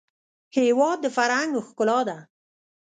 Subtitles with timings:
[0.57, 2.17] هېواد د فرهنګ ښکلا ده.